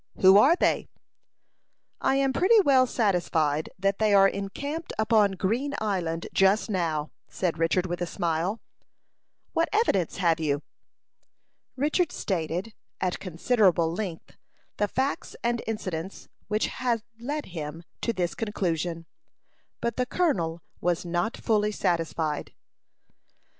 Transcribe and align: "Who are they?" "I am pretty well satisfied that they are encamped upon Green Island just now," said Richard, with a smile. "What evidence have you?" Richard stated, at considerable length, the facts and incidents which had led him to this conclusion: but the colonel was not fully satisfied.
"Who 0.21 0.39
are 0.39 0.55
they?" 0.55 0.89
"I 1.99 2.15
am 2.15 2.33
pretty 2.33 2.59
well 2.61 2.87
satisfied 2.87 3.69
that 3.77 3.99
they 3.99 4.15
are 4.15 4.27
encamped 4.27 4.91
upon 4.97 5.33
Green 5.33 5.75
Island 5.77 6.25
just 6.33 6.71
now," 6.71 7.11
said 7.27 7.59
Richard, 7.59 7.85
with 7.85 8.01
a 8.01 8.07
smile. 8.07 8.59
"What 9.53 9.69
evidence 9.71 10.17
have 10.17 10.39
you?" 10.39 10.63
Richard 11.75 12.11
stated, 12.11 12.73
at 12.99 13.19
considerable 13.19 13.93
length, 13.93 14.35
the 14.77 14.87
facts 14.87 15.35
and 15.43 15.61
incidents 15.67 16.27
which 16.47 16.65
had 16.65 17.03
led 17.19 17.45
him 17.53 17.83
to 18.01 18.11
this 18.11 18.33
conclusion: 18.33 19.05
but 19.81 19.97
the 19.97 20.07
colonel 20.07 20.63
was 20.79 21.05
not 21.05 21.37
fully 21.37 21.71
satisfied. 21.71 22.53